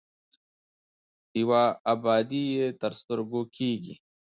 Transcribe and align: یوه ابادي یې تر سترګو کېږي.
یوه 1.39 1.63
ابادي 1.93 2.43
یې 2.55 2.67
تر 2.81 2.91
سترګو 2.99 3.41
کېږي. 3.55 3.95